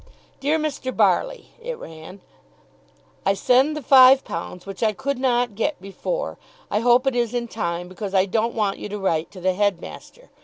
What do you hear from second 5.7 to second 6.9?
before. I